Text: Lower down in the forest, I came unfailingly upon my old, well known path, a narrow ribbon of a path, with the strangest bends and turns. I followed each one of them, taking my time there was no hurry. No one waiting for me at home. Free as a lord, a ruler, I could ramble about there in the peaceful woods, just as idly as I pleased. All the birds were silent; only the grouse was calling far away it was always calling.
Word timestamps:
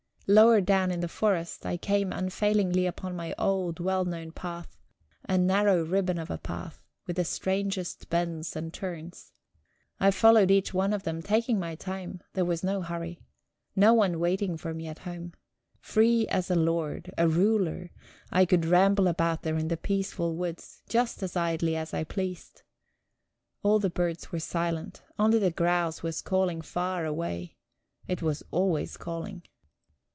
Lower 0.27 0.61
down 0.61 0.91
in 0.91 1.01
the 1.01 1.09
forest, 1.09 1.65
I 1.65 1.75
came 1.75 2.13
unfailingly 2.13 2.85
upon 2.85 3.17
my 3.17 3.35
old, 3.37 3.81
well 3.81 4.05
known 4.05 4.31
path, 4.31 4.77
a 5.27 5.37
narrow 5.37 5.83
ribbon 5.83 6.17
of 6.17 6.31
a 6.31 6.37
path, 6.37 6.85
with 7.05 7.17
the 7.17 7.25
strangest 7.25 8.09
bends 8.09 8.55
and 8.55 8.73
turns. 8.73 9.33
I 9.99 10.09
followed 10.09 10.49
each 10.49 10.73
one 10.73 10.93
of 10.93 11.03
them, 11.03 11.21
taking 11.21 11.59
my 11.59 11.75
time 11.75 12.21
there 12.31 12.45
was 12.45 12.63
no 12.63 12.81
hurry. 12.81 13.19
No 13.75 13.93
one 13.93 14.21
waiting 14.21 14.55
for 14.55 14.73
me 14.73 14.87
at 14.87 14.99
home. 14.99 15.33
Free 15.81 16.25
as 16.29 16.49
a 16.49 16.55
lord, 16.55 17.13
a 17.17 17.27
ruler, 17.27 17.91
I 18.31 18.45
could 18.45 18.63
ramble 18.65 19.09
about 19.09 19.41
there 19.41 19.57
in 19.57 19.67
the 19.67 19.75
peaceful 19.75 20.33
woods, 20.37 20.81
just 20.87 21.21
as 21.21 21.35
idly 21.35 21.75
as 21.75 21.93
I 21.93 22.05
pleased. 22.05 22.61
All 23.63 23.79
the 23.79 23.89
birds 23.89 24.31
were 24.31 24.39
silent; 24.39 25.01
only 25.19 25.39
the 25.39 25.51
grouse 25.51 26.01
was 26.03 26.21
calling 26.21 26.61
far 26.61 27.03
away 27.03 27.57
it 28.07 28.21
was 28.21 28.43
always 28.49 28.95
calling. 28.95 29.43